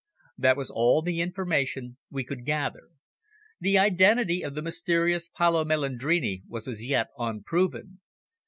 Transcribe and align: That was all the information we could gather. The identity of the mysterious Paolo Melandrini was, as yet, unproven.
That 0.35 0.57
was 0.57 0.71
all 0.71 1.03
the 1.03 1.21
information 1.21 1.97
we 2.09 2.23
could 2.23 2.43
gather. 2.43 2.89
The 3.59 3.77
identity 3.77 4.41
of 4.41 4.55
the 4.55 4.63
mysterious 4.63 5.27
Paolo 5.27 5.63
Melandrini 5.63 6.41
was, 6.47 6.67
as 6.67 6.83
yet, 6.83 7.09
unproven. 7.19 7.99